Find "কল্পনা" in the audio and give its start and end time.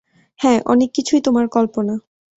1.47-1.93